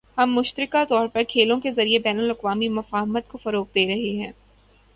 [0.17, 4.31] ہم مشترکہ طور پر کھیلوں کے ذریعے بین الاقوامی مفاہمت کو فروغ دے رہے ہیں